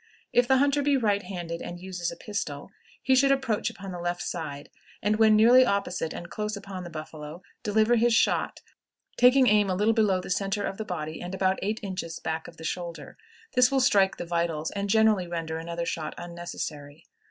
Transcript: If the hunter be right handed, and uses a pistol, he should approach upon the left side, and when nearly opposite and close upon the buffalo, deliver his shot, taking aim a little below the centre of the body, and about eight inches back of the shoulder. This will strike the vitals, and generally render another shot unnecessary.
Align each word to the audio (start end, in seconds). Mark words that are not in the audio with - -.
If 0.33 0.47
the 0.47 0.57
hunter 0.57 0.81
be 0.81 0.97
right 0.97 1.21
handed, 1.21 1.61
and 1.61 1.79
uses 1.79 2.11
a 2.11 2.15
pistol, 2.17 2.71
he 3.03 3.13
should 3.15 3.31
approach 3.31 3.69
upon 3.69 3.91
the 3.91 3.99
left 3.99 4.23
side, 4.23 4.71
and 4.99 5.17
when 5.17 5.35
nearly 5.35 5.63
opposite 5.63 6.11
and 6.11 6.27
close 6.27 6.57
upon 6.57 6.83
the 6.83 6.89
buffalo, 6.89 7.43
deliver 7.61 7.95
his 7.97 8.11
shot, 8.11 8.61
taking 9.15 9.45
aim 9.45 9.69
a 9.69 9.75
little 9.75 9.93
below 9.93 10.19
the 10.19 10.31
centre 10.31 10.63
of 10.65 10.77
the 10.77 10.85
body, 10.85 11.21
and 11.21 11.35
about 11.35 11.59
eight 11.61 11.79
inches 11.83 12.17
back 12.17 12.47
of 12.47 12.57
the 12.57 12.63
shoulder. 12.63 13.15
This 13.53 13.69
will 13.69 13.79
strike 13.79 14.17
the 14.17 14.25
vitals, 14.25 14.71
and 14.71 14.89
generally 14.89 15.27
render 15.27 15.59
another 15.59 15.85
shot 15.85 16.15
unnecessary. 16.17 17.05